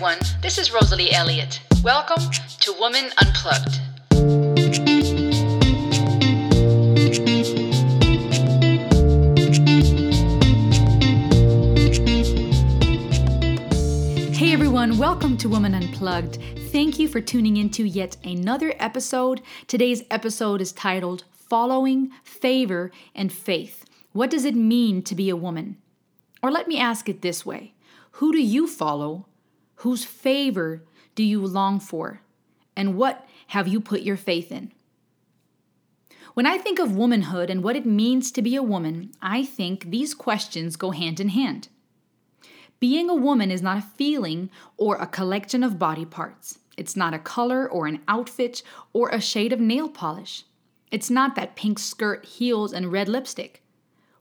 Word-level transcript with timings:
everyone. 0.00 0.40
This 0.40 0.56
is 0.56 0.72
Rosalie 0.72 1.12
Elliott. 1.12 1.60
Welcome 1.84 2.22
to 2.60 2.72
Woman 2.78 3.10
Unplugged. 3.18 3.74
Hey 14.34 14.54
everyone, 14.54 14.96
welcome 14.96 15.36
to 15.36 15.50
Woman 15.50 15.74
Unplugged. 15.74 16.38
Thank 16.72 16.98
you 16.98 17.06
for 17.06 17.20
tuning 17.20 17.58
into 17.58 17.84
yet 17.84 18.16
another 18.24 18.72
episode. 18.78 19.42
Today's 19.66 20.02
episode 20.10 20.62
is 20.62 20.72
titled 20.72 21.24
Following, 21.30 22.10
Favor, 22.24 22.90
and 23.14 23.30
Faith. 23.30 23.84
What 24.12 24.30
does 24.30 24.46
it 24.46 24.56
mean 24.56 25.02
to 25.02 25.14
be 25.14 25.28
a 25.28 25.36
woman? 25.36 25.76
Or 26.42 26.50
let 26.50 26.68
me 26.68 26.78
ask 26.80 27.10
it 27.10 27.20
this 27.20 27.44
way 27.44 27.74
Who 28.12 28.32
do 28.32 28.42
you 28.42 28.66
follow? 28.66 29.26
Whose 29.80 30.04
favor 30.04 30.82
do 31.14 31.22
you 31.22 31.40
long 31.40 31.80
for? 31.80 32.20
And 32.76 32.96
what 32.96 33.26
have 33.48 33.66
you 33.66 33.80
put 33.80 34.02
your 34.02 34.18
faith 34.18 34.52
in? 34.52 34.72
When 36.34 36.44
I 36.44 36.58
think 36.58 36.78
of 36.78 36.94
womanhood 36.94 37.48
and 37.48 37.62
what 37.62 37.76
it 37.76 37.86
means 37.86 38.30
to 38.32 38.42
be 38.42 38.56
a 38.56 38.62
woman, 38.62 39.12
I 39.22 39.42
think 39.42 39.90
these 39.90 40.12
questions 40.12 40.76
go 40.76 40.90
hand 40.90 41.18
in 41.18 41.30
hand. 41.30 41.68
Being 42.78 43.08
a 43.08 43.14
woman 43.14 43.50
is 43.50 43.62
not 43.62 43.78
a 43.78 43.82
feeling 43.96 44.50
or 44.76 44.96
a 44.96 45.06
collection 45.06 45.64
of 45.64 45.78
body 45.78 46.04
parts. 46.04 46.58
It's 46.76 46.94
not 46.94 47.14
a 47.14 47.18
color 47.18 47.66
or 47.66 47.86
an 47.86 48.00
outfit 48.06 48.62
or 48.92 49.08
a 49.08 49.20
shade 49.20 49.52
of 49.52 49.60
nail 49.60 49.88
polish. 49.88 50.44
It's 50.90 51.08
not 51.08 51.36
that 51.36 51.56
pink 51.56 51.78
skirt, 51.78 52.26
heels, 52.26 52.74
and 52.74 52.92
red 52.92 53.08
lipstick. 53.08 53.62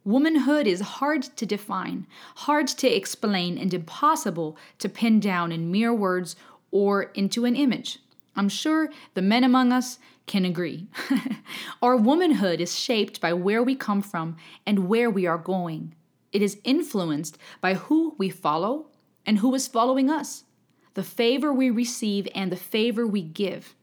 Womanhood 0.06 0.66
is 0.66 0.82
hard 0.82 1.24
to 1.24 1.46
define, 1.46 2.08
hard 2.38 2.68
to 2.68 2.88
explain, 2.88 3.58
and 3.58 3.74
impossible 3.74 4.58
to 4.80 4.90
pin 4.90 5.20
down 5.20 5.52
in 5.52 5.72
mere 5.72 5.94
words 5.94 6.36
or 6.72 7.04
into 7.14 7.46
an 7.46 7.56
image. 7.56 8.00
I'm 8.36 8.50
sure 8.50 8.90
the 9.14 9.22
men 9.22 9.44
among 9.44 9.74
us 9.74 10.00
can 10.26 10.46
agree. 10.46 10.88
Our 11.82 11.98
womanhood 11.98 12.62
is 12.62 12.80
shaped 12.80 13.20
by 13.20 13.34
where 13.34 13.62
we 13.62 13.76
come 13.76 14.02
from 14.02 14.38
and 14.66 14.88
where 14.88 15.10
we 15.10 15.26
are 15.26 15.38
going. 15.38 15.96
It 16.32 16.42
is 16.42 16.62
influenced 16.64 17.38
by 17.60 17.74
who 17.74 18.16
we 18.18 18.30
follow 18.30 18.88
and 19.26 19.40
who 19.40 19.54
is 19.56 19.68
following 19.68 20.10
us, 20.10 20.46
the 20.94 21.04
favor 21.04 21.52
we 21.52 21.70
receive 21.70 22.28
and 22.34 22.52
the 22.52 22.56
favor 22.56 23.06
we 23.06 23.22
give, 23.22 23.76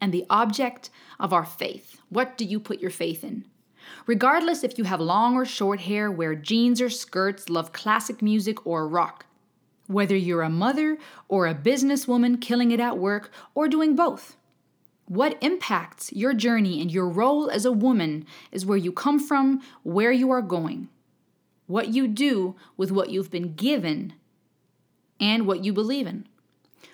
and 0.00 0.12
the 0.12 0.26
object 0.30 0.90
of 1.20 1.32
our 1.32 1.44
faith. 1.44 2.00
What 2.08 2.36
do 2.36 2.44
you 2.44 2.58
put 2.58 2.80
your 2.80 2.90
faith 2.90 3.22
in? 3.22 3.44
Regardless 4.06 4.64
if 4.64 4.78
you 4.78 4.84
have 4.84 5.00
long 5.00 5.34
or 5.36 5.44
short 5.44 5.80
hair, 5.80 6.10
wear 6.10 6.34
jeans 6.34 6.80
or 6.80 6.90
skirts, 6.90 7.48
love 7.48 7.72
classic 7.72 8.22
music 8.22 8.66
or 8.66 8.88
rock, 8.88 9.26
whether 9.86 10.16
you're 10.16 10.42
a 10.42 10.50
mother 10.50 10.98
or 11.28 11.46
a 11.46 11.54
businesswoman 11.54 12.40
killing 12.40 12.70
it 12.70 12.80
at 12.80 12.98
work 12.98 13.30
or 13.54 13.68
doing 13.68 13.96
both. 13.96 14.36
What 15.06 15.38
impacts 15.40 16.12
your 16.12 16.34
journey 16.34 16.80
and 16.80 16.92
your 16.92 17.08
role 17.08 17.50
as 17.50 17.64
a 17.64 17.72
woman 17.72 18.26
is 18.52 18.64
where 18.64 18.78
you 18.78 18.92
come 18.92 19.18
from, 19.18 19.60
where 19.82 20.12
you 20.12 20.30
are 20.30 20.42
going 20.42 20.88
what 21.70 21.88
you 21.94 22.08
do 22.08 22.56
with 22.76 22.90
what 22.90 23.10
you've 23.10 23.30
been 23.30 23.54
given, 23.54 24.12
and 25.20 25.46
what 25.46 25.64
you 25.64 25.72
believe 25.72 26.06
in. 26.06 26.26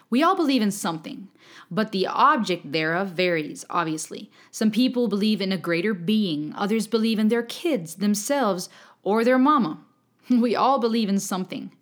We 0.08 0.22
all 0.22 0.36
believe 0.36 0.62
in 0.62 0.70
something, 0.70 1.28
but 1.70 1.90
the 1.90 2.06
object 2.06 2.70
thereof 2.70 3.08
varies, 3.08 3.64
obviously. 3.68 4.30
Some 4.50 4.70
people 4.70 5.08
believe 5.08 5.40
in 5.40 5.50
a 5.50 5.58
greater 5.58 5.94
being, 5.94 6.52
others 6.54 6.86
believe 6.86 7.18
in 7.18 7.28
their 7.28 7.42
kids, 7.42 7.96
themselves, 7.96 8.68
or 9.02 9.24
their 9.24 9.38
mama. 9.38 9.80
We 10.30 10.56
all 10.56 10.78
believe 10.78 11.08
in 11.08 11.20
something. 11.20 11.72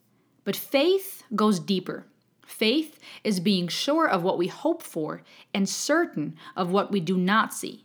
But 0.45 0.57
faith 0.57 1.23
goes 1.35 1.59
deeper. 1.59 2.07
Faith 2.47 2.99
is 3.25 3.41
being 3.41 3.69
sure 3.69 4.07
of 4.09 4.23
what 4.23 4.39
we 4.39 4.49
hope 4.49 4.83
for 4.83 5.23
and 5.55 5.69
certain 5.69 6.37
of 6.55 6.71
what 6.71 6.93
we 6.93 7.01
do 7.01 7.17
not 7.17 7.55
see. 7.55 7.85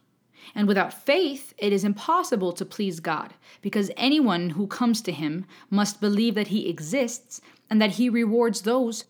And 0.55 0.67
without 0.67 0.93
faith, 0.93 1.53
it 1.57 1.71
is 1.71 1.83
impossible 1.83 2.51
to 2.53 2.65
please 2.65 2.99
God, 2.99 3.33
because 3.61 3.91
anyone 3.95 4.51
who 4.51 4.67
comes 4.67 5.01
to 5.01 5.11
Him 5.11 5.45
must 5.69 6.01
believe 6.01 6.35
that 6.35 6.47
He 6.47 6.69
exists 6.69 7.39
and 7.69 7.81
that 7.81 7.91
He 7.91 8.09
rewards 8.09 8.61
those 8.61 9.05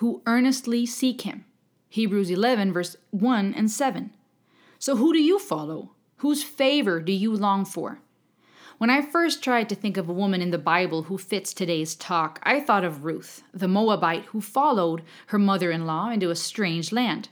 who 0.00 0.22
earnestly 0.24 0.86
seek 0.86 1.22
Him. 1.22 1.44
Hebrews 1.90 2.30
11, 2.30 2.72
verse 2.72 2.96
1 3.10 3.52
and 3.52 3.70
7. 3.70 4.10
So, 4.78 4.96
who 4.96 5.12
do 5.12 5.18
you 5.18 5.38
follow? 5.38 5.90
Whose 6.16 6.42
favor 6.42 7.00
do 7.00 7.12
you 7.12 7.34
long 7.34 7.66
for? 7.66 8.00
When 8.78 8.88
I 8.88 9.02
first 9.02 9.44
tried 9.44 9.68
to 9.68 9.74
think 9.74 9.98
of 9.98 10.08
a 10.08 10.14
woman 10.14 10.40
in 10.40 10.52
the 10.52 10.56
Bible 10.56 11.02
who 11.02 11.18
fits 11.18 11.52
today's 11.52 11.94
talk, 11.94 12.40
I 12.44 12.60
thought 12.60 12.82
of 12.82 13.04
Ruth, 13.04 13.42
the 13.52 13.68
Moabite 13.68 14.24
who 14.26 14.40
followed 14.40 15.02
her 15.26 15.38
mother 15.38 15.70
in 15.70 15.84
law 15.84 16.08
into 16.08 16.30
a 16.30 16.34
strange 16.34 16.92
land. 16.92 17.28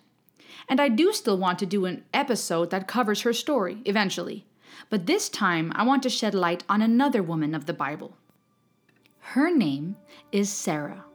And 0.69 0.79
I 0.79 0.91
do 0.91 1.15
still 1.15 1.39
want 1.39 1.59
to 1.61 1.67
do 1.67 1.87
an 1.87 2.05
episode 2.13 2.69
that 2.69 2.87
covers 2.87 3.23
her 3.23 3.33
story 3.33 3.81
eventually. 3.87 4.45
But 4.91 5.07
this 5.07 5.31
time, 5.31 5.73
I 5.75 5.85
want 5.85 6.03
to 6.03 6.11
shed 6.11 6.35
light 6.35 6.65
on 6.69 6.83
another 6.83 7.23
woman 7.23 7.55
of 7.55 7.65
the 7.65 7.73
Bible. 7.73 8.15
Her 9.21 9.51
name 9.51 9.97
is 10.31 10.51
Sarah, 10.51 11.07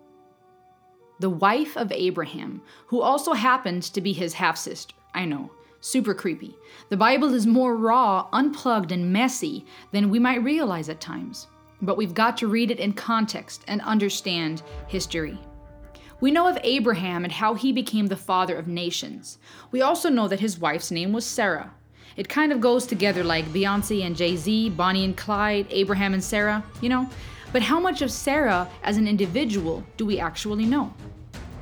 the 1.23 1.29
wife 1.29 1.77
of 1.77 1.89
Abraham, 1.93 2.61
who 2.87 2.99
also 2.99 3.31
happens 3.31 3.89
to 3.89 4.01
be 4.01 4.11
his 4.11 4.33
half 4.33 4.57
sister. 4.57 4.93
I 5.13 5.23
know, 5.23 5.51
super 5.79 6.13
creepy. 6.13 6.53
The 6.89 6.97
Bible 6.97 7.33
is 7.33 7.47
more 7.47 7.77
raw, 7.77 8.27
unplugged, 8.33 8.91
and 8.91 9.13
messy 9.13 9.65
than 9.93 10.09
we 10.09 10.19
might 10.19 10.43
realize 10.43 10.89
at 10.89 10.99
times. 10.99 11.47
But 11.81 11.95
we've 11.95 12.13
got 12.13 12.35
to 12.39 12.49
read 12.49 12.71
it 12.71 12.81
in 12.81 12.91
context 12.91 13.63
and 13.69 13.79
understand 13.83 14.63
history. 14.89 15.39
We 16.19 16.29
know 16.29 16.45
of 16.45 16.57
Abraham 16.61 17.23
and 17.23 17.31
how 17.31 17.53
he 17.53 17.71
became 17.71 18.07
the 18.07 18.17
father 18.17 18.57
of 18.57 18.67
nations. 18.67 19.37
We 19.71 19.81
also 19.81 20.09
know 20.09 20.27
that 20.27 20.41
his 20.41 20.59
wife's 20.59 20.91
name 20.91 21.13
was 21.13 21.25
Sarah. 21.25 21.73
It 22.17 22.27
kind 22.27 22.51
of 22.51 22.59
goes 22.59 22.85
together 22.85 23.23
like 23.23 23.45
Beyonce 23.45 24.05
and 24.05 24.17
Jay 24.17 24.35
Z, 24.35 24.71
Bonnie 24.71 25.05
and 25.05 25.15
Clyde, 25.15 25.67
Abraham 25.69 26.13
and 26.13 26.23
Sarah, 26.23 26.65
you 26.81 26.89
know? 26.89 27.09
But 27.53 27.61
how 27.61 27.79
much 27.79 28.01
of 28.01 28.11
Sarah 28.11 28.67
as 28.83 28.97
an 28.97 29.07
individual 29.07 29.85
do 29.95 30.05
we 30.05 30.19
actually 30.19 30.65
know? 30.65 30.93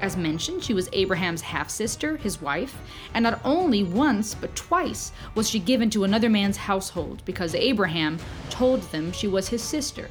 As 0.01 0.17
mentioned, 0.17 0.63
she 0.63 0.73
was 0.73 0.89
Abraham's 0.93 1.41
half 1.41 1.69
sister, 1.69 2.17
his 2.17 2.41
wife, 2.41 2.75
and 3.13 3.21
not 3.21 3.39
only 3.45 3.83
once, 3.83 4.33
but 4.33 4.55
twice 4.55 5.11
was 5.35 5.47
she 5.47 5.59
given 5.59 5.91
to 5.91 6.03
another 6.03 6.27
man's 6.27 6.57
household 6.57 7.21
because 7.23 7.53
Abraham 7.53 8.17
told 8.49 8.81
them 8.91 9.11
she 9.11 9.27
was 9.27 9.47
his 9.47 9.61
sister. 9.61 10.09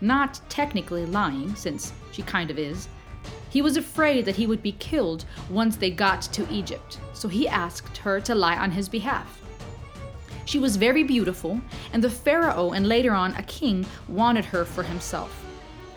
Not 0.00 0.40
technically 0.48 1.06
lying, 1.06 1.56
since 1.56 1.92
she 2.12 2.22
kind 2.22 2.52
of 2.52 2.58
is, 2.58 2.88
he 3.50 3.62
was 3.62 3.76
afraid 3.76 4.24
that 4.26 4.36
he 4.36 4.46
would 4.46 4.62
be 4.62 4.72
killed 4.72 5.24
once 5.50 5.74
they 5.74 5.90
got 5.90 6.22
to 6.22 6.48
Egypt, 6.48 7.00
so 7.12 7.26
he 7.28 7.48
asked 7.48 7.98
her 7.98 8.20
to 8.20 8.36
lie 8.36 8.56
on 8.56 8.70
his 8.70 8.88
behalf. 8.88 9.42
She 10.44 10.60
was 10.60 10.76
very 10.76 11.02
beautiful, 11.02 11.60
and 11.92 12.02
the 12.02 12.10
Pharaoh 12.10 12.70
and 12.70 12.88
later 12.88 13.12
on 13.12 13.34
a 13.34 13.42
king 13.42 13.86
wanted 14.08 14.44
her 14.46 14.64
for 14.64 14.84
himself. 14.84 15.41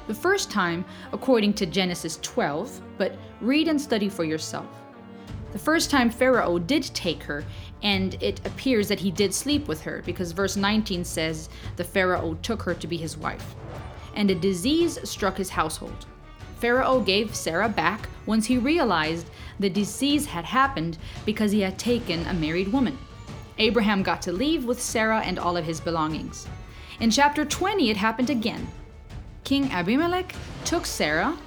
The 0.07 0.13
first 0.13 0.51
time, 0.51 0.85
according 1.13 1.53
to 1.55 1.65
Genesis 1.65 2.19
12, 2.21 2.79
but 2.97 3.17
read 3.41 3.67
and 3.67 3.81
study 3.81 4.07
for 4.07 4.23
yourself. 4.23 4.67
The 5.51 5.59
first 5.59 5.89
time 5.89 6.09
Pharaoh 6.09 6.59
did 6.59 6.83
take 6.83 7.23
her, 7.23 7.43
and 7.81 8.21
it 8.21 8.45
appears 8.45 8.87
that 8.89 8.99
he 8.99 9.09
did 9.09 9.33
sleep 9.33 9.67
with 9.67 9.81
her, 9.81 10.03
because 10.05 10.31
verse 10.31 10.57
19 10.57 11.03
says 11.05 11.49
the 11.75 11.83
Pharaoh 11.83 12.37
took 12.41 12.61
her 12.63 12.73
to 12.75 12.87
be 12.87 12.97
his 12.97 13.17
wife. 13.17 13.55
And 14.15 14.29
a 14.29 14.35
disease 14.35 14.99
struck 15.09 15.37
his 15.37 15.49
household. 15.49 16.05
Pharaoh 16.59 16.99
gave 16.99 17.35
Sarah 17.35 17.69
back 17.69 18.09
once 18.25 18.45
he 18.45 18.57
realized 18.57 19.29
the 19.59 19.69
disease 19.69 20.25
had 20.25 20.45
happened 20.45 20.97
because 21.25 21.51
he 21.51 21.61
had 21.61 21.79
taken 21.79 22.25
a 22.27 22.33
married 22.33 22.67
woman. 22.67 22.97
Abraham 23.57 24.03
got 24.03 24.21
to 24.23 24.31
leave 24.31 24.65
with 24.65 24.81
Sarah 24.81 25.21
and 25.21 25.39
all 25.39 25.57
of 25.57 25.65
his 25.65 25.79
belongings. 25.79 26.47
In 26.99 27.11
chapter 27.11 27.45
20, 27.45 27.89
it 27.89 27.97
happened 27.97 28.29
again. 28.29 28.67
King 29.45 29.71
Abimelech 29.71 30.33
took 30.65 30.87
Sarah 30.87 31.37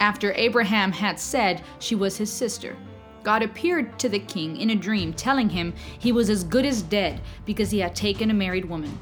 after 0.00 0.32
Abraham 0.32 0.90
had 0.90 1.20
said 1.20 1.62
she 1.78 1.94
was 1.94 2.16
his 2.16 2.32
sister. 2.32 2.76
God 3.22 3.44
appeared 3.44 3.96
to 4.00 4.08
the 4.08 4.18
king 4.18 4.56
in 4.56 4.70
a 4.70 4.74
dream, 4.74 5.12
telling 5.12 5.48
him 5.48 5.72
he 6.00 6.10
was 6.10 6.30
as 6.30 6.42
good 6.42 6.66
as 6.66 6.82
dead 6.82 7.20
because 7.44 7.70
he 7.70 7.78
had 7.78 7.94
taken 7.94 8.32
a 8.32 8.34
married 8.34 8.64
woman. 8.64 8.98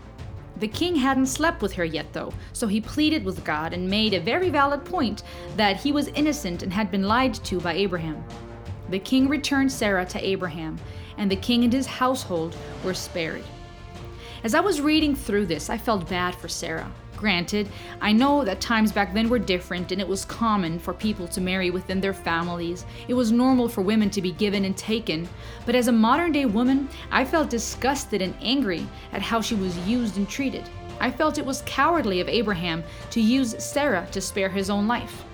The 0.58 0.68
king 0.68 0.96
hadn't 0.96 1.26
slept 1.26 1.62
with 1.62 1.72
her 1.74 1.84
yet, 1.86 2.12
though, 2.12 2.30
so 2.52 2.66
he 2.66 2.78
pleaded 2.78 3.24
with 3.24 3.42
God 3.42 3.72
and 3.72 3.88
made 3.88 4.12
a 4.12 4.20
very 4.20 4.50
valid 4.50 4.84
point 4.84 5.22
that 5.56 5.78
he 5.78 5.90
was 5.90 6.08
innocent 6.08 6.62
and 6.62 6.72
had 6.72 6.90
been 6.90 7.04
lied 7.04 7.34
to 7.36 7.58
by 7.58 7.72
Abraham. 7.72 8.22
The 8.90 8.98
king 8.98 9.28
returned 9.28 9.72
Sarah 9.72 10.04
to 10.04 10.26
Abraham, 10.26 10.78
and 11.16 11.30
the 11.30 11.36
king 11.36 11.64
and 11.64 11.72
his 11.72 11.86
household 11.86 12.54
were 12.84 12.92
spared. 12.92 13.44
As 14.44 14.54
I 14.54 14.60
was 14.60 14.82
reading 14.82 15.14
through 15.14 15.46
this, 15.46 15.70
I 15.70 15.78
felt 15.78 16.08
bad 16.08 16.34
for 16.34 16.48
Sarah. 16.48 16.92
Granted, 17.16 17.68
I 18.00 18.12
know 18.12 18.44
that 18.44 18.60
times 18.60 18.92
back 18.92 19.14
then 19.14 19.30
were 19.30 19.38
different 19.38 19.90
and 19.90 20.00
it 20.00 20.06
was 20.06 20.24
common 20.24 20.78
for 20.78 20.92
people 20.92 21.26
to 21.28 21.40
marry 21.40 21.70
within 21.70 22.00
their 22.00 22.12
families. 22.12 22.84
It 23.08 23.14
was 23.14 23.32
normal 23.32 23.68
for 23.68 23.80
women 23.80 24.10
to 24.10 24.20
be 24.20 24.32
given 24.32 24.64
and 24.66 24.76
taken. 24.76 25.28
But 25.64 25.74
as 25.74 25.88
a 25.88 25.92
modern 25.92 26.32
day 26.32 26.44
woman, 26.44 26.88
I 27.10 27.24
felt 27.24 27.48
disgusted 27.48 28.20
and 28.20 28.34
angry 28.42 28.86
at 29.12 29.22
how 29.22 29.40
she 29.40 29.54
was 29.54 29.78
used 29.88 30.18
and 30.18 30.28
treated. 30.28 30.68
I 31.00 31.10
felt 31.10 31.38
it 31.38 31.46
was 31.46 31.62
cowardly 31.66 32.20
of 32.20 32.28
Abraham 32.28 32.84
to 33.10 33.20
use 33.20 33.54
Sarah 33.58 34.06
to 34.12 34.20
spare 34.20 34.48
his 34.48 34.70
own 34.70 34.86
life. 34.86 35.24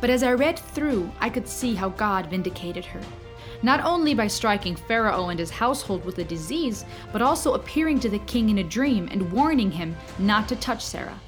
But 0.00 0.10
as 0.10 0.24
I 0.24 0.32
read 0.32 0.58
through, 0.58 1.10
I 1.20 1.30
could 1.30 1.46
see 1.46 1.74
how 1.74 1.90
God 1.90 2.26
vindicated 2.26 2.84
her. 2.86 3.00
Not 3.62 3.84
only 3.84 4.12
by 4.12 4.26
striking 4.26 4.74
Pharaoh 4.74 5.28
and 5.28 5.38
his 5.38 5.50
household 5.50 6.04
with 6.04 6.18
a 6.18 6.24
disease, 6.24 6.84
but 7.12 7.22
also 7.22 7.54
appearing 7.54 8.00
to 8.00 8.08
the 8.08 8.18
king 8.20 8.50
in 8.50 8.58
a 8.58 8.64
dream 8.64 9.08
and 9.10 9.30
warning 9.30 9.70
him 9.70 9.96
not 10.18 10.48
to 10.48 10.56
touch 10.56 10.84
Sarah. 10.84 11.20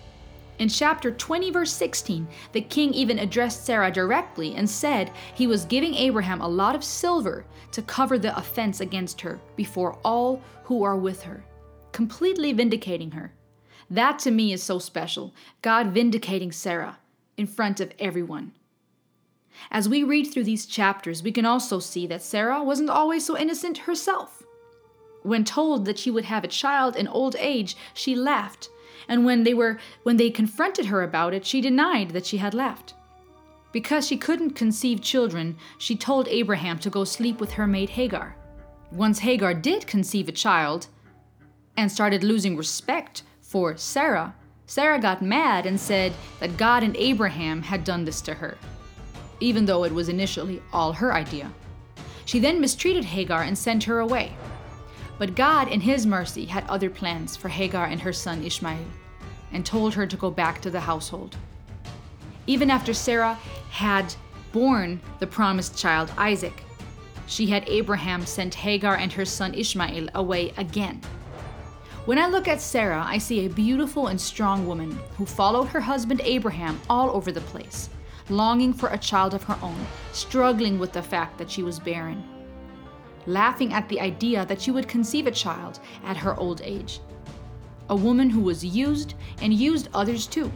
In 0.58 0.69
chapter 0.69 1.10
20, 1.10 1.50
verse 1.50 1.72
16, 1.72 2.26
the 2.52 2.60
king 2.60 2.92
even 2.94 3.19
addressed 3.19 3.64
Sarah 3.64 3.90
directly 3.90 4.54
and 4.54 4.69
said 4.69 5.10
he 5.34 5.46
was 5.46 5.64
giving 5.64 5.94
Abraham 5.94 6.40
a 6.40 6.48
lot 6.48 6.75
of 6.75 6.84
silver 6.84 7.44
to 7.72 7.82
cover 7.82 8.19
the 8.19 8.36
offense 8.36 8.81
against 8.81 9.20
her 9.20 9.40
before 9.56 9.98
all 10.04 10.42
who 10.64 10.84
are 10.84 10.96
with 10.96 11.22
her, 11.22 11.44
completely 11.92 12.52
vindicating 12.52 13.12
her. 13.12 13.32
That 13.90 14.19
to 14.20 14.31
me 14.31 14.52
is 14.52 14.62
so 14.62 14.78
special 14.78 15.34
God 15.62 15.88
vindicating 15.88 16.52
Sarah 16.52 16.98
in 17.36 17.46
front 17.46 17.81
of 17.81 17.92
everyone. 17.98 18.52
As 19.71 19.89
we 19.89 20.03
read 20.03 20.25
through 20.25 20.45
these 20.45 20.67
chapters, 20.67 21.23
we 21.23 21.33
can 21.33 21.47
also 21.47 21.79
see 21.79 22.06
that 22.06 22.23
Sarah 22.23 22.62
wasn't 22.62 22.91
always 22.91 23.25
so 23.25 23.37
innocent 23.37 23.79
herself. 23.79 24.43
When 25.23 25.45
told 25.45 25.87
that 25.87 25.99
she 25.99 26.11
would 26.11 26.27
have 26.27 26.45
a 26.45 26.49
child 26.49 26.97
in 26.97 27.09
old 27.09 27.35
age, 27.39 27.77
she 27.95 28.15
laughed 28.15 28.69
and 29.09 29.25
when 29.25 29.45
they 29.45 29.55
were 29.55 29.79
when 30.03 30.17
they 30.17 30.31
confronted 30.31 30.87
her 30.87 31.03
about 31.03 31.35
it, 31.35 31.47
she 31.47 31.61
denied 31.61 32.11
that 32.11 32.27
she 32.27 32.39
had 32.39 32.55
left. 32.55 32.95
Because 33.73 34.06
she 34.06 34.17
couldn't 34.17 34.51
conceive 34.51 35.03
children, 35.03 35.56
she 35.79 35.97
told 35.97 36.29
Abraham 36.29 36.79
to 36.79 36.91
go 36.91 37.05
sleep 37.05 37.41
with 37.41 37.53
her 37.53 37.67
maid 37.67 37.91
Hagar. 37.91 38.37
Once 38.93 39.19
Hagar 39.19 39.53
did 39.53 39.87
conceive 39.87 40.29
a 40.29 40.33
child 40.33 40.87
and 41.77 41.91
started 41.91 42.23
losing 42.23 42.56
respect 42.56 43.25
for 43.41 43.77
Sarah, 43.77 44.35
Sarah 44.67 45.01
got 45.01 45.23
mad 45.23 45.67
and 45.67 45.79
said 45.79 46.12
that 46.39 46.56
God 46.56 46.83
and 46.83 46.97
Abraham 46.97 47.62
had 47.62 47.85
done 47.85 48.05
this 48.05 48.21
to 48.23 48.35
her, 48.35 48.56
even 49.40 49.64
though 49.64 49.84
it 49.84 49.92
was 49.92 50.08
initially 50.08 50.62
all 50.72 50.92
her 50.92 51.12
idea. 51.12 51.52
She 52.25 52.38
then 52.38 52.60
mistreated 52.60 53.04
Hagar 53.04 53.42
and 53.42 53.56
sent 53.56 53.84
her 53.84 54.00
away. 54.00 54.36
But 55.19 55.34
God, 55.34 55.69
in 55.69 55.81
His 55.81 56.06
mercy, 56.06 56.44
had 56.44 56.66
other 56.69 56.90
plans 56.90 57.36
for 57.36 57.48
Hagar 57.48 57.86
and 57.86 58.00
her 58.00 58.12
son 58.12 58.42
Ishmael, 58.44 58.84
and 59.52 59.64
told 59.64 59.94
her 59.94 60.06
to 60.06 60.16
go 60.16 60.31
back 60.31 60.60
to 60.62 60.70
the 60.70 60.81
household. 60.81 61.36
Even 62.46 62.70
after 62.70 62.92
Sarah 62.92 63.38
had 63.70 64.14
born 64.52 65.00
the 65.19 65.26
promised 65.26 65.78
child 65.78 66.12
Isaac, 66.16 66.62
she 67.26 67.46
had 67.46 67.69
Abraham 67.69 68.26
sent 68.26 68.54
Hagar 68.54 68.96
and 68.96 69.12
her 69.12 69.25
son 69.25 69.54
Ishmael 69.54 70.08
away 70.14 70.52
again. 70.56 71.00
When 72.04 72.19
I 72.19 72.26
look 72.26 72.48
at 72.48 72.60
Sarah, 72.60 73.02
I 73.06 73.16
see 73.16 73.46
a 73.46 73.50
beautiful 73.50 74.08
and 74.08 74.20
strong 74.20 74.66
woman 74.66 74.98
who 75.16 75.25
followed 75.25 75.69
her 75.69 75.81
husband 75.81 76.20
Abraham 76.22 76.78
all 76.90 77.10
over 77.10 77.32
the 77.32 77.40
place, 77.40 77.88
longing 78.29 78.73
for 78.73 78.88
a 78.91 78.99
child 78.99 79.35
of 79.35 79.43
her 79.44 79.59
own, 79.62 79.87
struggling 80.12 80.79
with 80.79 80.93
the 80.93 81.03
fact 81.03 81.38
that 81.38 81.50
she 81.50 81.62
was 81.62 81.79
barren 81.79 82.23
laughing 83.26 83.73
at 83.73 83.88
the 83.88 84.00
idea 84.00 84.44
that 84.47 84.61
she 84.61 84.71
would 84.71 84.88
conceive 84.88 85.26
a 85.26 85.31
child 85.31 85.81
at 86.05 86.17
her 86.17 86.37
old 86.37 86.61
age. 86.62 87.00
A 87.91 87.97
woman 87.97 88.31
who 88.31 88.41
was 88.41 88.65
used 88.65 89.15
and 89.41 89.53
used 89.53 89.88
others 89.94 90.26
too. 90.26 90.50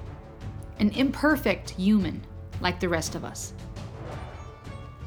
An 0.79 0.91
imperfect 0.91 1.71
human 1.71 2.23
like 2.61 2.81
the 2.81 2.89
rest 2.89 3.15
of 3.15 3.25
us. 3.25 3.53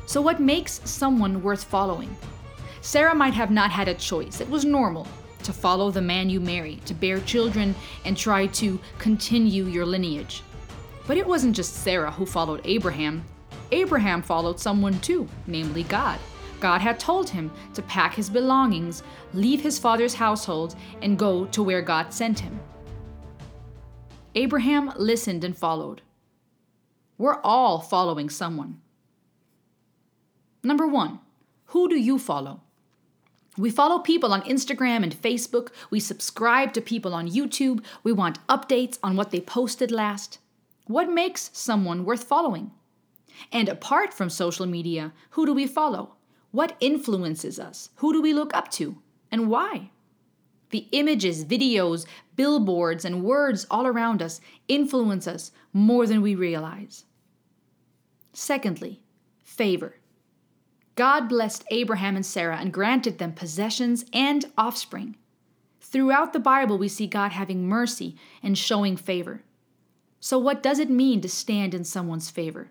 So, 0.06 0.22
what 0.22 0.40
makes 0.40 0.82
someone 0.84 1.42
worth 1.42 1.64
following? 1.64 2.16
Sarah 2.82 3.16
might 3.16 3.34
have 3.34 3.52
not 3.52 3.72
had 3.72 3.88
a 3.88 3.94
choice. 3.94 4.42
It 4.42 4.50
was 4.50 4.66
normal 4.66 5.08
to 5.44 5.54
follow 5.54 5.90
the 5.90 6.02
man 6.02 6.30
you 6.30 6.40
marry, 6.40 6.76
to 6.86 6.94
bear 6.94 7.20
children, 7.22 7.74
and 8.06 8.18
try 8.18 8.48
to 8.48 8.80
continue 9.00 9.66
your 9.66 9.86
lineage. 9.86 10.44
But 11.12 11.18
it 11.18 11.28
wasn't 11.28 11.58
just 11.58 11.74
Sarah 11.74 12.10
who 12.10 12.26
followed 12.26 12.62
Abraham. 12.64 13.26
Abraham 13.74 14.22
followed 14.22 14.62
someone 14.62 14.98
too, 15.02 15.28
namely 15.46 15.84
God. 15.84 16.18
God 16.62 16.80
had 16.80 17.02
told 17.02 17.30
him 17.30 17.52
to 17.74 17.82
pack 17.82 18.16
his 18.16 18.30
belongings, 18.30 19.04
leave 19.34 19.60
his 19.60 19.78
father's 19.78 20.14
household, 20.14 20.74
and 21.02 21.20
go 21.20 21.48
to 21.48 21.64
where 21.64 21.82
God 21.82 22.14
sent 22.14 22.40
him. 22.40 22.58
Abraham 24.36 24.94
listened 24.96 25.44
and 25.44 25.58
followed. 25.58 26.02
We're 27.18 27.42
all 27.42 27.82
following 27.82 28.30
someone. 28.30 28.80
Number 30.64 30.88
one, 30.88 31.20
who 31.66 31.90
do 31.90 32.00
you 32.00 32.20
follow? 32.20 32.62
We 33.58 33.70
follow 33.70 34.00
people 34.00 34.32
on 34.32 34.44
Instagram 34.44 35.04
and 35.04 35.14
Facebook. 35.14 35.72
We 35.90 36.00
subscribe 36.00 36.72
to 36.72 36.80
people 36.80 37.14
on 37.14 37.30
YouTube. 37.30 37.84
We 38.02 38.14
want 38.14 38.48
updates 38.48 38.98
on 39.04 39.18
what 39.18 39.32
they 39.32 39.42
posted 39.42 39.92
last. 39.92 40.38
What 40.86 41.12
makes 41.12 41.50
someone 41.54 42.06
worth 42.06 42.24
following? 42.24 42.72
And 43.52 43.70
apart 43.70 44.14
from 44.14 44.30
social 44.30 44.66
media, 44.66 45.14
who 45.32 45.46
do 45.46 45.54
we 45.54 45.68
follow? 45.68 46.16
What 46.52 46.76
influences 46.80 47.60
us? 47.60 47.90
Who 47.96 48.12
do 48.14 48.22
we 48.22 48.34
look 48.34 48.54
up 48.54 48.70
to? 48.72 48.98
And 49.32 49.50
why? 49.50 49.92
The 50.72 50.88
images, 50.92 51.46
videos, 51.46 52.06
billboards, 52.36 53.06
and 53.06 53.24
words 53.24 53.66
all 53.70 53.88
around 53.88 54.22
us 54.22 54.42
influence 54.68 55.28
us 55.28 55.52
more 55.74 56.08
than 56.08 56.22
we 56.22 56.36
realize. 56.36 57.06
Secondly, 58.34 59.02
favor. 59.44 59.96
God 60.96 61.28
blessed 61.28 61.64
Abraham 61.72 62.16
and 62.16 62.26
Sarah 62.26 62.58
and 62.58 62.74
granted 62.74 63.18
them 63.18 63.34
possessions 63.34 64.06
and 64.14 64.46
offspring. 64.58 65.16
Throughout 65.80 66.32
the 66.32 66.40
Bible, 66.40 66.78
we 66.78 66.88
see 66.88 67.08
God 67.08 67.32
having 67.32 67.68
mercy 67.68 68.16
and 68.44 68.58
showing 68.58 68.96
favor. 68.96 69.44
So, 70.24 70.38
what 70.38 70.62
does 70.62 70.78
it 70.78 70.92
mean 70.92 71.20
to 71.22 71.28
stand 71.28 71.74
in 71.74 71.84
someone's 71.84 72.30
favor? 72.30 72.70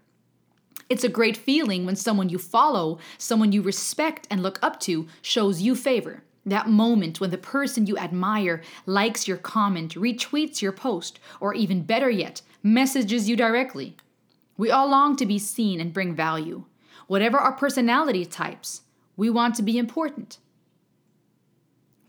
It's 0.89 1.03
a 1.03 1.09
great 1.09 1.37
feeling 1.37 1.85
when 1.85 1.97
someone 1.97 2.29
you 2.29 2.39
follow, 2.39 3.01
someone 3.19 3.51
you 3.51 3.61
respect 3.61 4.29
and 4.31 4.41
look 4.41 4.61
up 4.63 4.79
to, 4.81 5.09
shows 5.21 5.61
you 5.61 5.75
favor. 5.75 6.23
That 6.47 6.69
moment 6.69 7.21
when 7.21 7.31
the 7.31 7.39
person 7.39 7.89
you 7.89 7.99
admire 7.99 8.63
likes 8.87 9.27
your 9.27 9.37
comment, 9.37 9.97
retweets 9.97 10.63
your 10.63 10.71
post, 10.71 11.19
or 11.41 11.53
even 11.53 11.83
better 11.83 12.09
yet, 12.09 12.41
messages 12.63 13.29
you 13.29 13.35
directly. 13.35 13.97
We 14.57 14.71
all 14.71 14.89
long 14.89 15.17
to 15.17 15.27
be 15.27 15.39
seen 15.41 15.81
and 15.81 15.93
bring 15.93 16.15
value. 16.15 16.67
Whatever 17.09 17.39
our 17.39 17.53
personality 17.53 18.25
types, 18.25 18.83
we 19.17 19.29
want 19.29 19.57
to 19.57 19.63
be 19.65 19.77
important. 19.77 20.39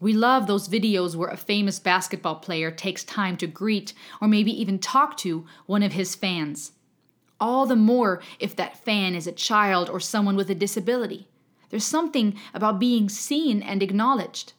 We 0.02 0.12
love 0.12 0.48
those 0.48 0.68
videos 0.68 1.16
where 1.16 1.30
a 1.30 1.38
famous 1.38 1.80
basketball 1.80 2.36
player 2.36 2.72
takes 2.72 3.06
time 3.06 3.38
to 3.38 3.48
greet 3.48 3.94
or 4.20 4.28
maybe 4.28 4.52
even 4.60 4.80
talk 4.80 5.16
to 5.18 5.46
one 5.68 5.84
of 5.84 5.94
his 5.94 6.16
fans 6.16 6.74
all 7.42 7.66
the 7.66 7.76
more 7.76 8.22
if 8.40 8.56
that 8.56 8.86
fan 8.86 9.16
is 9.16 9.26
a 9.26 9.32
child 9.32 9.90
or 9.90 10.00
someone 10.00 10.36
with 10.36 10.50
a 10.50 10.56
disability. 10.56 11.28
There's 11.72 11.84
something 11.84 12.38
about 12.54 12.80
being 12.80 13.10
seen 13.10 13.64
and 13.64 13.82
acknowledged. 13.82 14.54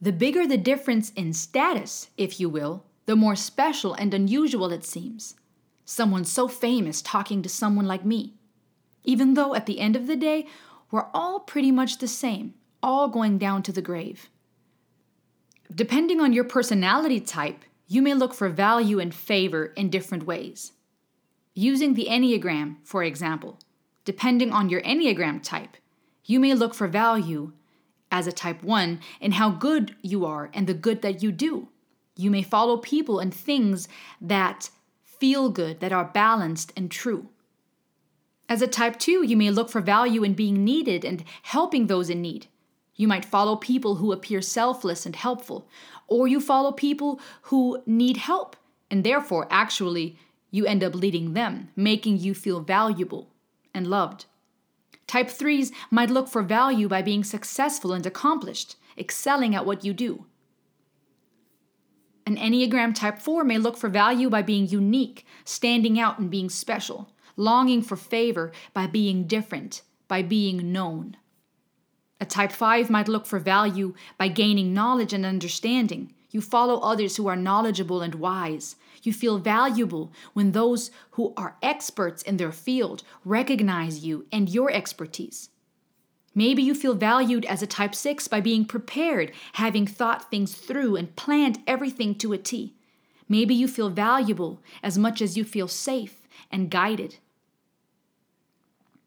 The 0.00 0.12
bigger 0.12 0.46
the 0.46 0.56
difference 0.56 1.10
in 1.10 1.32
status, 1.32 2.08
if 2.16 2.38
you 2.38 2.48
will, 2.48 2.84
the 3.06 3.16
more 3.16 3.34
special 3.34 3.92
and 3.94 4.14
unusual 4.14 4.70
it 4.72 4.84
seems. 4.84 5.34
Someone 5.84 6.24
so 6.24 6.46
famous 6.46 7.02
talking 7.02 7.42
to 7.42 7.48
someone 7.48 7.86
like 7.86 8.04
me. 8.04 8.34
Even 9.02 9.34
though 9.34 9.54
at 9.54 9.66
the 9.66 9.80
end 9.80 9.96
of 9.96 10.06
the 10.06 10.16
day, 10.16 10.46
we're 10.90 11.08
all 11.12 11.40
pretty 11.40 11.72
much 11.72 11.98
the 11.98 12.08
same, 12.08 12.54
all 12.82 13.08
going 13.08 13.38
down 13.38 13.62
to 13.64 13.72
the 13.72 13.82
grave. 13.82 14.28
Depending 15.74 16.20
on 16.20 16.32
your 16.32 16.44
personality 16.44 17.20
type, 17.20 17.64
you 17.86 18.02
may 18.02 18.14
look 18.14 18.34
for 18.34 18.48
value 18.48 18.98
and 18.98 19.14
favor 19.14 19.66
in 19.76 19.90
different 19.90 20.24
ways. 20.24 20.72
Using 21.54 21.94
the 21.94 22.06
Enneagram, 22.08 22.76
for 22.84 23.02
example, 23.02 23.58
depending 24.04 24.52
on 24.52 24.68
your 24.68 24.80
Enneagram 24.82 25.42
type, 25.42 25.76
you 26.24 26.40
may 26.40 26.54
look 26.54 26.74
for 26.74 26.88
value 26.88 27.52
as 28.10 28.26
a 28.26 28.32
type 28.32 28.62
1 28.62 29.00
in 29.20 29.32
how 29.32 29.50
good 29.50 29.94
you 30.02 30.24
are 30.24 30.50
and 30.54 30.66
the 30.66 30.74
good 30.74 31.02
that 31.02 31.22
you 31.22 31.32
do. 31.32 31.68
You 32.16 32.30
may 32.30 32.42
follow 32.42 32.76
people 32.76 33.18
and 33.18 33.32
things 33.32 33.88
that 34.20 34.70
feel 35.02 35.50
good, 35.50 35.80
that 35.80 35.92
are 35.92 36.04
balanced 36.04 36.72
and 36.76 36.90
true. 36.90 37.28
As 38.48 38.62
a 38.62 38.66
type 38.66 38.98
2, 38.98 39.24
you 39.24 39.36
may 39.36 39.50
look 39.50 39.68
for 39.68 39.80
value 39.80 40.24
in 40.24 40.34
being 40.34 40.64
needed 40.64 41.04
and 41.04 41.22
helping 41.42 41.86
those 41.86 42.10
in 42.10 42.20
need. 42.20 42.48
You 43.00 43.08
might 43.08 43.24
follow 43.24 43.56
people 43.56 43.94
who 43.94 44.12
appear 44.12 44.42
selfless 44.42 45.06
and 45.06 45.16
helpful, 45.16 45.66
or 46.06 46.28
you 46.28 46.38
follow 46.38 46.70
people 46.70 47.18
who 47.44 47.82
need 47.86 48.18
help 48.18 48.56
and 48.90 49.02
therefore 49.02 49.48
actually 49.50 50.18
you 50.50 50.66
end 50.66 50.84
up 50.84 50.94
leading 50.94 51.32
them, 51.32 51.70
making 51.74 52.18
you 52.18 52.34
feel 52.34 52.60
valuable 52.60 53.30
and 53.72 53.86
loved. 53.86 54.26
Type 55.06 55.28
3s 55.28 55.72
might 55.90 56.10
look 56.10 56.28
for 56.28 56.42
value 56.42 56.88
by 56.88 57.00
being 57.00 57.24
successful 57.24 57.94
and 57.94 58.04
accomplished, 58.04 58.76
excelling 58.98 59.54
at 59.54 59.64
what 59.64 59.82
you 59.82 59.94
do. 59.94 60.26
An 62.26 62.36
Enneagram 62.36 62.94
Type 62.94 63.18
4 63.18 63.44
may 63.44 63.56
look 63.56 63.78
for 63.78 63.88
value 63.88 64.28
by 64.28 64.42
being 64.42 64.68
unique, 64.68 65.24
standing 65.46 65.98
out 65.98 66.18
and 66.18 66.30
being 66.30 66.50
special, 66.50 67.08
longing 67.34 67.80
for 67.80 67.96
favor 67.96 68.52
by 68.74 68.86
being 68.86 69.26
different, 69.26 69.80
by 70.06 70.20
being 70.20 70.70
known. 70.70 71.16
A 72.20 72.26
Type 72.26 72.52
5 72.52 72.90
might 72.90 73.08
look 73.08 73.24
for 73.24 73.38
value 73.38 73.94
by 74.18 74.28
gaining 74.28 74.74
knowledge 74.74 75.14
and 75.14 75.24
understanding. 75.24 76.12
You 76.30 76.42
follow 76.42 76.78
others 76.80 77.16
who 77.16 77.26
are 77.28 77.36
knowledgeable 77.36 78.02
and 78.02 78.14
wise. 78.14 78.76
You 79.02 79.14
feel 79.14 79.38
valuable 79.38 80.12
when 80.34 80.52
those 80.52 80.90
who 81.12 81.32
are 81.36 81.56
experts 81.62 82.22
in 82.22 82.36
their 82.36 82.52
field 82.52 83.02
recognize 83.24 84.04
you 84.04 84.26
and 84.30 84.50
your 84.50 84.70
expertise. 84.70 85.48
Maybe 86.34 86.62
you 86.62 86.74
feel 86.74 86.94
valued 86.94 87.46
as 87.46 87.62
a 87.62 87.66
type 87.66 87.94
6 87.94 88.28
by 88.28 88.40
being 88.40 88.66
prepared, 88.66 89.32
having 89.54 89.86
thought 89.86 90.30
things 90.30 90.54
through 90.54 90.96
and 90.96 91.16
planned 91.16 91.60
everything 91.66 92.14
to 92.16 92.32
a 92.34 92.38
T. 92.38 92.74
Maybe 93.28 93.54
you 93.54 93.66
feel 93.66 93.88
valuable 93.88 94.60
as 94.82 94.98
much 94.98 95.22
as 95.22 95.36
you 95.36 95.44
feel 95.44 95.68
safe 95.68 96.28
and 96.50 96.70
guided. 96.70 97.16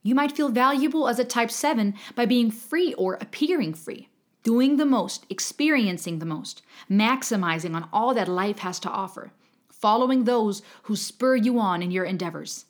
You 0.03 0.15
might 0.15 0.35
feel 0.35 0.49
valuable 0.49 1.07
as 1.07 1.17
a 1.17 1.23
type 1.23 1.49
7 1.49 1.95
by 2.13 2.25
being 2.25 2.51
free 2.51 2.93
or 2.95 3.15
appearing 3.15 3.73
free, 3.73 4.09
doing 4.43 4.75
the 4.75 4.85
most, 4.85 5.25
experiencing 5.29 6.19
the 6.19 6.25
most, 6.25 6.61
maximizing 6.91 7.73
on 7.73 7.87
all 7.93 8.13
that 8.13 8.27
life 8.27 8.59
has 8.59 8.79
to 8.81 8.89
offer, 8.89 9.31
following 9.71 10.25
those 10.25 10.61
who 10.83 10.97
spur 10.97 11.37
you 11.37 11.57
on 11.57 11.81
in 11.81 11.89
your 11.89 12.03
endeavors. 12.03 12.65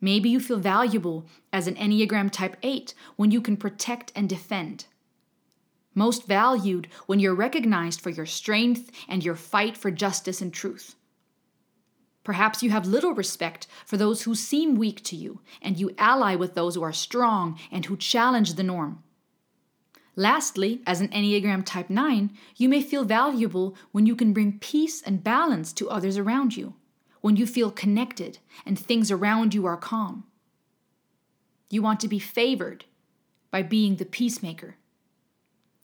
Maybe 0.00 0.30
you 0.30 0.40
feel 0.40 0.58
valuable 0.58 1.26
as 1.52 1.66
an 1.66 1.74
Enneagram 1.74 2.30
Type 2.30 2.56
8 2.62 2.94
when 3.16 3.30
you 3.30 3.42
can 3.42 3.58
protect 3.58 4.12
and 4.16 4.28
defend. 4.28 4.86
Most 5.94 6.26
valued 6.26 6.88
when 7.06 7.18
you're 7.18 7.34
recognized 7.34 8.00
for 8.00 8.08
your 8.08 8.24
strength 8.24 8.90
and 9.08 9.22
your 9.22 9.34
fight 9.34 9.76
for 9.76 9.90
justice 9.90 10.40
and 10.40 10.54
truth. 10.54 10.94
Perhaps 12.22 12.62
you 12.62 12.70
have 12.70 12.86
little 12.86 13.14
respect 13.14 13.66
for 13.86 13.96
those 13.96 14.22
who 14.22 14.34
seem 14.34 14.74
weak 14.74 15.02
to 15.04 15.16
you, 15.16 15.40
and 15.62 15.78
you 15.78 15.94
ally 15.98 16.34
with 16.34 16.54
those 16.54 16.74
who 16.74 16.82
are 16.82 16.92
strong 16.92 17.58
and 17.72 17.86
who 17.86 17.96
challenge 17.96 18.54
the 18.54 18.62
norm. 18.62 19.02
Lastly, 20.16 20.82
as 20.86 21.00
an 21.00 21.08
Enneagram 21.08 21.64
Type 21.64 21.88
9, 21.88 22.30
you 22.56 22.68
may 22.68 22.82
feel 22.82 23.04
valuable 23.04 23.74
when 23.92 24.04
you 24.04 24.14
can 24.14 24.32
bring 24.34 24.58
peace 24.58 25.00
and 25.00 25.24
balance 25.24 25.72
to 25.72 25.88
others 25.88 26.18
around 26.18 26.56
you, 26.56 26.74
when 27.22 27.36
you 27.36 27.46
feel 27.46 27.70
connected 27.70 28.38
and 28.66 28.78
things 28.78 29.10
around 29.10 29.54
you 29.54 29.64
are 29.64 29.76
calm. 29.76 30.24
You 31.70 31.80
want 31.80 32.00
to 32.00 32.08
be 32.08 32.18
favored 32.18 32.84
by 33.50 33.62
being 33.62 33.96
the 33.96 34.04
peacemaker. 34.04 34.76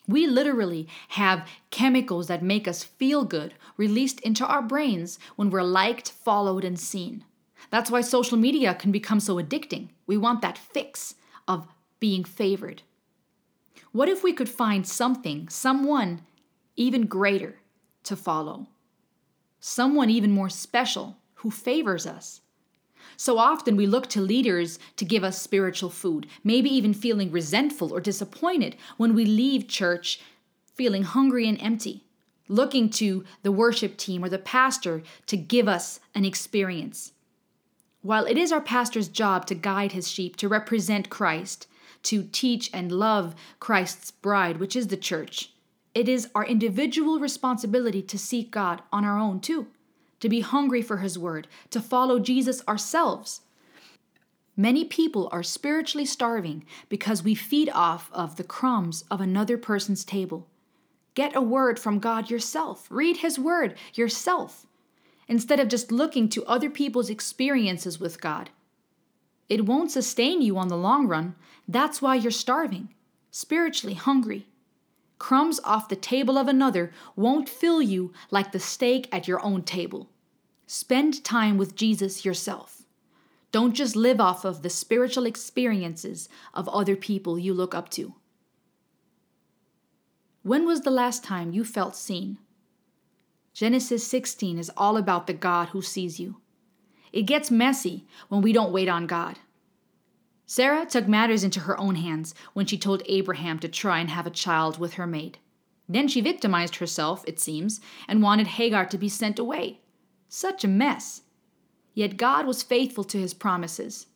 We 0.09 0.27
literally 0.27 0.89
have 1.09 1.49
chemicals 1.71 2.29
that 2.29 2.43
make 2.43 2.69
us 2.69 2.85
feel 2.85 3.25
good 3.25 3.55
released 3.77 4.21
into 4.21 4.47
our 4.47 4.63
brains 4.63 5.19
when 5.35 5.51
we're 5.51 5.63
liked, 5.63 6.11
followed, 6.11 6.65
and 6.65 6.79
seen. 6.79 7.25
That's 7.71 7.91
why 7.91 8.01
social 8.03 8.39
media 8.39 8.75
can 8.75 8.93
become 8.93 9.21
so 9.21 9.37
addicting. 9.37 9.89
We 10.07 10.17
want 10.17 10.43
that 10.43 10.59
fix 10.59 11.17
of 11.49 11.67
being 11.99 12.25
favored. 12.25 12.83
What 13.93 14.09
if 14.09 14.23
we 14.23 14.33
could 14.33 14.49
find 14.49 14.87
something, 14.87 15.49
someone 15.49 16.23
even 16.77 17.07
greater 17.07 17.57
to 18.05 18.15
follow? 18.15 18.69
Someone 19.59 20.11
even 20.11 20.31
more 20.31 20.51
special 20.51 21.17
who 21.37 21.51
favors 21.51 22.07
us? 22.07 22.41
So 23.17 23.39
often 23.39 23.77
we 23.77 23.87
look 23.87 24.09
to 24.09 24.21
leaders 24.21 24.79
to 24.97 25.05
give 25.05 25.25
us 25.25 25.41
spiritual 25.41 25.91
food, 25.91 26.27
maybe 26.45 26.69
even 26.69 26.95
feeling 26.95 27.31
resentful 27.31 27.93
or 27.93 28.01
disappointed 28.01 28.77
when 28.97 29.15
we 29.15 29.25
leave 29.25 29.69
church 29.69 30.21
feeling 30.75 31.05
hungry 31.05 31.49
and 31.49 31.61
empty, 31.61 32.05
looking 32.49 32.91
to 32.91 33.25
the 33.43 33.53
worship 33.53 33.97
team 33.97 34.23
or 34.23 34.29
the 34.29 34.39
pastor 34.39 35.03
to 35.27 35.37
give 35.37 35.67
us 35.67 36.01
an 36.15 36.25
experience. 36.25 37.13
While 38.03 38.27
it 38.27 38.37
is 38.37 38.53
our 38.53 38.61
pastor's 38.61 39.09
job 39.09 39.47
to 39.47 39.55
guide 39.55 39.93
his 39.93 40.09
sheep, 40.09 40.37
to 40.37 40.49
represent 40.49 41.11
Christ, 41.11 41.67
to 42.05 42.29
teach 42.31 42.71
and 42.73 42.93
love 42.93 43.35
Christ's 43.59 44.11
bride, 44.11 44.59
which 44.59 44.77
is 44.77 44.89
the 44.89 44.97
church, 44.97 45.53
it 45.95 46.09
is 46.09 46.29
our 46.35 46.45
individual 46.45 47.19
responsibility 47.19 48.03
to 48.03 48.19
seek 48.19 48.51
God 48.51 48.83
on 48.93 49.05
our 49.05 49.19
own 49.19 49.41
too 49.41 49.67
to 50.27 50.31
be 50.31 50.41
hungry 50.41 50.83
for 50.83 50.97
His 50.97 51.17
Word, 51.17 51.47
to 51.71 51.81
follow 51.81 52.19
Jesus 52.19 52.61
ourselves. 52.67 53.43
Many 54.57 54.85
people 54.85 55.29
are 55.31 55.45
spiritually 55.45 56.05
starving 56.05 56.65
because 56.89 57.23
we 57.23 57.37
feed 57.37 57.71
off 57.73 58.11
of 58.13 58.35
the 58.35 58.43
crumbs 58.43 59.05
of 59.09 59.21
another 59.21 59.57
person's 59.57 60.05
table. 60.05 60.49
Get 61.15 61.37
a 61.37 61.41
word 61.41 61.79
from 61.79 62.01
God 62.01 62.29
yourself. 62.29 62.89
Read 62.91 63.19
His 63.19 63.39
Word 63.39 63.77
yourself 63.95 64.67
instead 65.29 65.61
of 65.61 65.69
just 65.69 65.93
looking 65.93 66.29
to 66.31 66.45
other 66.47 66.71
people's 66.71 67.09
experiences 67.09 68.01
with 68.01 68.21
God. 68.21 68.51
It 69.49 69.65
won't 69.65 69.93
sustain 69.93 70.43
you 70.43 70.59
on 70.59 70.67
the 70.67 70.77
long 70.77 71.07
run. 71.07 71.37
That's 71.69 72.03
why 72.03 72.17
you're 72.17 72.33
starving, 72.33 72.93
spiritually 73.31 73.95
hungry. 73.95 74.49
Crumbs 75.21 75.61
off 75.63 75.89
the 75.89 75.95
table 75.95 76.37
of 76.37 76.49
another 76.49 76.91
won't 77.15 77.49
fill 77.49 77.81
you 77.81 78.13
like 78.33 78.51
the 78.51 78.59
steak 78.59 79.09
at 79.13 79.29
your 79.29 79.41
own 79.45 79.63
table. 79.63 80.11
Spend 80.67 81.23
time 81.23 81.59
with 81.59 81.77
Jesus 81.77 82.25
yourself. 82.25 82.83
Don't 83.53 83.73
just 83.73 83.95
live 83.95 84.21
off 84.21 84.45
of 84.45 84.63
the 84.63 84.71
spiritual 84.71 85.25
experiences 85.25 86.29
of 86.53 86.69
other 86.69 86.97
people 86.97 87.39
you 87.39 87.55
look 87.55 87.75
up 87.75 87.89
to. 87.91 88.15
When 90.43 90.67
was 90.67 90.81
the 90.81 90.91
last 90.91 91.23
time 91.23 91.53
you 91.53 91.65
felt 91.65 91.95
seen? 91.95 92.39
Genesis 93.55 94.07
16 94.07 94.59
is 94.59 94.71
all 94.77 94.97
about 94.97 95.27
the 95.27 95.33
God 95.33 95.69
who 95.69 95.81
sees 95.83 96.19
you. 96.19 96.41
It 97.13 97.23
gets 97.23 97.51
messy 97.51 98.05
when 98.29 98.43
we 98.43 98.53
don't 98.53 98.73
wait 98.73 98.89
on 98.89 99.07
God. 99.07 99.39
Sarah 100.47 100.85
took 100.85 101.07
matters 101.09 101.45
into 101.45 101.61
her 101.61 101.79
own 101.81 101.95
hands 101.95 102.35
when 102.53 102.67
she 102.67 102.77
told 102.77 103.03
Abraham 103.07 103.59
to 103.61 103.69
try 103.69 104.01
and 104.01 104.11
have 104.11 104.27
a 104.27 104.31
child 104.31 104.79
with 104.79 104.95
her 104.95 105.07
maid. 105.07 105.39
Then 105.89 106.09
she 106.09 106.21
victimized 106.21 106.77
herself, 106.77 107.25
it 107.27 107.39
seems, 107.39 107.81
and 108.09 108.23
wanted 108.23 108.49
Hagar 108.49 108.87
to 108.87 108.99
be 108.99 109.09
sent 109.09 109.39
away. 109.39 109.81
Such 110.29 110.65
a 110.65 110.69
mess. 110.69 111.23
Yet 111.95 112.17
God 112.17 112.47
was 112.47 112.63
faithful 112.63 113.05
to 113.05 113.19
his 113.19 113.35
promises. 113.35 114.07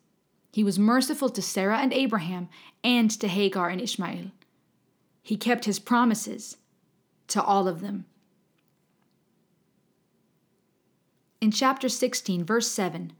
He 0.53 0.63
was 0.63 0.77
merciful 0.77 1.29
to 1.29 1.41
Sarah 1.41 1.79
and 1.79 1.93
Abraham 1.93 2.49
and 2.83 3.09
to 3.19 3.27
Hagar 3.27 3.69
and 3.69 3.81
Ishmael. 3.81 4.31
He 5.23 5.37
kept 5.37 5.65
his 5.65 5.79
promises 5.79 6.57
to 7.27 7.41
all 7.41 7.67
of 7.67 7.81
them. 7.81 8.05
In 11.39 11.51
chapter 11.51 11.89
16, 11.89 12.43
verse 12.43 12.67
7, 12.67 13.13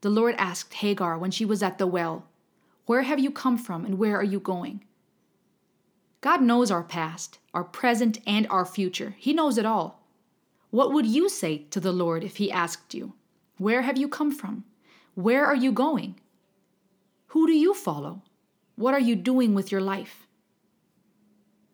the 0.00 0.10
Lord 0.10 0.34
asked 0.38 0.74
Hagar 0.74 1.16
when 1.18 1.30
she 1.30 1.44
was 1.44 1.62
at 1.62 1.78
the 1.78 1.86
well, 1.86 2.26
where 2.86 3.02
have 3.02 3.18
you 3.18 3.30
come 3.30 3.56
from 3.56 3.84
and 3.84 3.98
where 3.98 4.16
are 4.16 4.24
you 4.24 4.40
going? 4.40 4.84
God 6.20 6.42
knows 6.42 6.70
our 6.70 6.82
past, 6.82 7.38
our 7.52 7.64
present, 7.64 8.18
and 8.26 8.46
our 8.48 8.64
future. 8.64 9.14
He 9.18 9.32
knows 9.32 9.56
it 9.56 9.66
all. 9.66 10.03
What 10.74 10.92
would 10.92 11.06
you 11.06 11.28
say 11.28 11.58
to 11.70 11.78
the 11.78 11.92
Lord 11.92 12.24
if 12.24 12.38
He 12.38 12.50
asked 12.50 12.94
you, 12.94 13.12
Where 13.58 13.82
have 13.82 13.96
you 13.96 14.08
come 14.08 14.32
from? 14.32 14.64
Where 15.14 15.46
are 15.46 15.54
you 15.54 15.70
going? 15.70 16.16
Who 17.28 17.46
do 17.46 17.52
you 17.52 17.74
follow? 17.74 18.22
What 18.74 18.92
are 18.92 19.06
you 19.08 19.14
doing 19.14 19.54
with 19.54 19.70
your 19.70 19.80
life? 19.80 20.26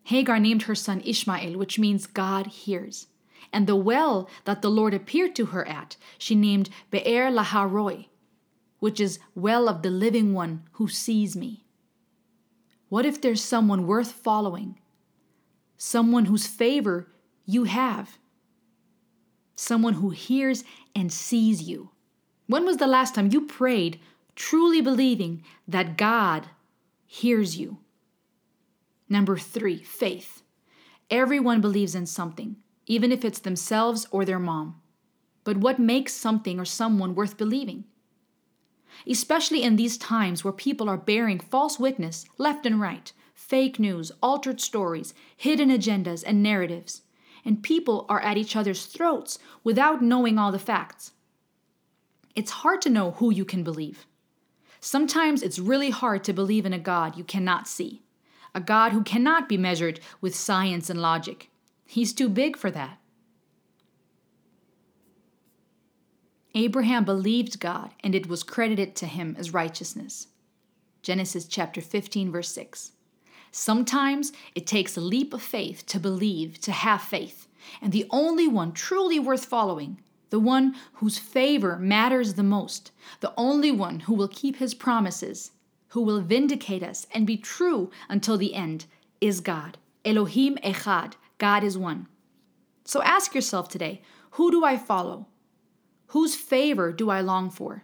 Hagar 0.03 0.39
named 0.39 0.63
her 0.63 0.75
son 0.75 1.01
Ishmael, 1.03 1.57
which 1.57 1.79
means 1.79 2.05
God 2.05 2.45
hears. 2.45 3.07
And 3.51 3.65
the 3.65 3.75
well 3.75 4.29
that 4.45 4.61
the 4.61 4.69
Lord 4.69 4.93
appeared 4.93 5.35
to 5.37 5.47
her 5.47 5.67
at, 5.67 5.97
she 6.19 6.35
named 6.35 6.69
Be'er 6.91 7.31
Laharoi, 7.31 8.05
which 8.77 8.99
is 8.99 9.17
well 9.33 9.67
of 9.67 9.81
the 9.81 9.89
living 9.89 10.35
one 10.35 10.61
who 10.73 10.87
sees 10.87 11.35
me. 11.35 11.63
What 12.89 13.07
if 13.07 13.19
there's 13.19 13.43
someone 13.43 13.87
worth 13.87 14.11
following? 14.11 14.79
Someone 15.75 16.25
whose 16.25 16.45
favor 16.45 17.07
you 17.47 17.63
have? 17.63 18.19
Someone 19.61 19.93
who 19.93 20.09
hears 20.09 20.63
and 20.95 21.13
sees 21.13 21.61
you? 21.61 21.91
When 22.47 22.65
was 22.65 22.77
the 22.77 22.87
last 22.87 23.13
time 23.13 23.29
you 23.31 23.41
prayed, 23.41 23.99
truly 24.35 24.81
believing 24.81 25.43
that 25.67 25.97
God 25.97 26.47
hears 27.05 27.57
you? 27.57 27.77
Number 29.07 29.37
three, 29.37 29.83
faith. 29.83 30.41
Everyone 31.11 31.61
believes 31.61 31.93
in 31.93 32.07
something, 32.07 32.55
even 32.87 33.11
if 33.11 33.23
it's 33.23 33.37
themselves 33.37 34.07
or 34.09 34.25
their 34.25 34.39
mom. 34.39 34.81
But 35.43 35.57
what 35.57 35.77
makes 35.77 36.13
something 36.13 36.59
or 36.59 36.65
someone 36.65 37.13
worth 37.13 37.37
believing? 37.37 37.85
especially 39.07 39.63
in 39.63 39.75
these 39.75 39.97
times 39.97 40.43
where 40.43 40.51
people 40.51 40.89
are 40.89 40.97
bearing 40.97 41.39
false 41.39 41.79
witness 41.79 42.25
left 42.37 42.65
and 42.65 42.81
right, 42.81 43.13
fake 43.33 43.79
news, 43.79 44.11
altered 44.21 44.59
stories, 44.59 45.13
hidden 45.37 45.69
agendas, 45.69 46.23
and 46.25 46.43
narratives, 46.43 47.01
and 47.45 47.63
people 47.63 48.05
are 48.09 48.21
at 48.21 48.37
each 48.37 48.55
other's 48.55 48.85
throats 48.85 49.39
without 49.63 50.01
knowing 50.01 50.37
all 50.37 50.51
the 50.51 50.59
facts. 50.59 51.11
It's 52.35 52.51
hard 52.51 52.81
to 52.83 52.89
know 52.89 53.11
who 53.11 53.31
you 53.31 53.45
can 53.45 53.63
believe. 53.63 54.05
Sometimes 54.79 55.43
it's 55.43 55.59
really 55.59 55.89
hard 55.89 56.23
to 56.23 56.33
believe 56.33 56.65
in 56.65 56.73
a 56.73 56.79
God 56.79 57.17
you 57.17 57.23
cannot 57.23 57.67
see, 57.67 58.01
a 58.55 58.59
God 58.59 58.91
who 58.91 59.03
cannot 59.03 59.47
be 59.47 59.57
measured 59.57 59.99
with 60.21 60.35
science 60.35 60.89
and 60.89 61.01
logic. 61.01 61.49
He's 61.85 62.13
too 62.13 62.29
big 62.29 62.57
for 62.57 62.71
that. 62.71 62.97
Abraham 66.53 67.05
believed 67.05 67.59
God, 67.59 67.91
and 68.03 68.13
it 68.13 68.27
was 68.27 68.43
credited 68.43 68.95
to 68.97 69.05
him 69.05 69.35
as 69.39 69.53
righteousness. 69.53 70.27
Genesis 71.01 71.45
chapter 71.45 71.79
15, 71.79 72.31
verse 72.31 72.49
6. 72.49 72.91
Sometimes 73.51 74.31
it 74.55 74.65
takes 74.65 74.95
a 74.95 75.01
leap 75.01 75.33
of 75.33 75.41
faith 75.41 75.85
to 75.87 75.99
believe, 75.99 76.59
to 76.61 76.71
have 76.71 77.01
faith. 77.01 77.47
And 77.81 77.91
the 77.91 78.07
only 78.09 78.47
one 78.47 78.71
truly 78.71 79.19
worth 79.19 79.45
following, 79.45 79.99
the 80.29 80.39
one 80.39 80.75
whose 80.93 81.17
favor 81.17 81.77
matters 81.77 82.33
the 82.33 82.43
most, 82.43 82.91
the 83.19 83.33
only 83.37 83.71
one 83.71 84.01
who 84.01 84.13
will 84.13 84.29
keep 84.29 84.55
his 84.57 84.73
promises, 84.73 85.51
who 85.89 86.01
will 86.01 86.21
vindicate 86.21 86.81
us 86.81 87.05
and 87.13 87.27
be 87.27 87.37
true 87.37 87.91
until 88.09 88.37
the 88.37 88.53
end, 88.53 88.85
is 89.19 89.41
God. 89.41 89.77
Elohim 90.05 90.57
Echad. 90.63 91.13
God 91.37 91.63
is 91.63 91.77
one. 91.77 92.07
So 92.85 93.01
ask 93.03 93.35
yourself 93.35 93.67
today 93.67 94.01
who 94.31 94.49
do 94.49 94.63
I 94.63 94.77
follow? 94.77 95.27
Whose 96.07 96.35
favor 96.35 96.91
do 96.93 97.09
I 97.09 97.21
long 97.21 97.49
for? 97.49 97.83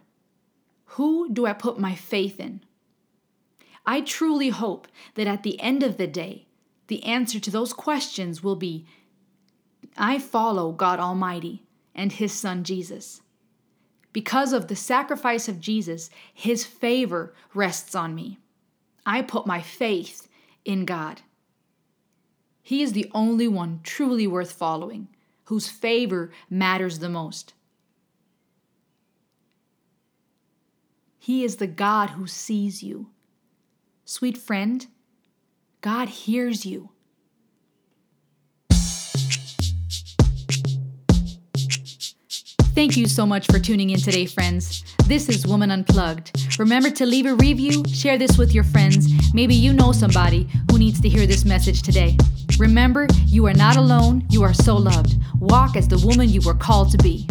Who 0.92 1.28
do 1.30 1.44
I 1.44 1.52
put 1.52 1.78
my 1.78 1.94
faith 1.94 2.40
in? 2.40 2.62
I 3.88 4.02
truly 4.02 4.50
hope 4.50 4.86
that 5.14 5.26
at 5.26 5.44
the 5.44 5.58
end 5.60 5.82
of 5.82 5.96
the 5.96 6.06
day, 6.06 6.44
the 6.88 7.02
answer 7.04 7.40
to 7.40 7.50
those 7.50 7.72
questions 7.72 8.42
will 8.42 8.54
be 8.54 8.84
I 9.96 10.18
follow 10.18 10.72
God 10.72 11.00
Almighty 11.00 11.62
and 11.94 12.12
His 12.12 12.34
Son 12.34 12.64
Jesus. 12.64 13.22
Because 14.12 14.52
of 14.52 14.68
the 14.68 14.76
sacrifice 14.76 15.48
of 15.48 15.58
Jesus, 15.58 16.10
His 16.34 16.66
favor 16.66 17.32
rests 17.54 17.94
on 17.94 18.14
me. 18.14 18.38
I 19.06 19.22
put 19.22 19.46
my 19.46 19.62
faith 19.62 20.28
in 20.66 20.84
God. 20.84 21.22
He 22.62 22.82
is 22.82 22.92
the 22.92 23.10
only 23.14 23.48
one 23.48 23.80
truly 23.84 24.26
worth 24.26 24.52
following, 24.52 25.08
whose 25.44 25.68
favor 25.70 26.30
matters 26.50 26.98
the 26.98 27.08
most. 27.08 27.54
He 31.18 31.42
is 31.42 31.56
the 31.56 31.66
God 31.66 32.10
who 32.10 32.26
sees 32.26 32.82
you. 32.82 33.08
Sweet 34.10 34.38
friend, 34.38 34.86
God 35.82 36.08
hears 36.08 36.64
you. 36.64 36.88
Thank 42.74 42.96
you 42.96 43.06
so 43.06 43.26
much 43.26 43.46
for 43.48 43.58
tuning 43.58 43.90
in 43.90 44.00
today, 44.00 44.24
friends. 44.24 44.82
This 45.04 45.28
is 45.28 45.46
Woman 45.46 45.70
Unplugged. 45.70 46.58
Remember 46.58 46.88
to 46.88 47.04
leave 47.04 47.26
a 47.26 47.34
review, 47.34 47.84
share 47.86 48.16
this 48.16 48.38
with 48.38 48.54
your 48.54 48.64
friends. 48.64 49.12
Maybe 49.34 49.54
you 49.54 49.74
know 49.74 49.92
somebody 49.92 50.48
who 50.70 50.78
needs 50.78 51.02
to 51.02 51.08
hear 51.10 51.26
this 51.26 51.44
message 51.44 51.82
today. 51.82 52.16
Remember, 52.58 53.08
you 53.26 53.46
are 53.46 53.52
not 53.52 53.76
alone, 53.76 54.26
you 54.30 54.42
are 54.42 54.54
so 54.54 54.74
loved. 54.74 55.16
Walk 55.38 55.76
as 55.76 55.86
the 55.86 55.98
woman 55.98 56.30
you 56.30 56.40
were 56.40 56.54
called 56.54 56.90
to 56.92 56.96
be. 56.96 57.26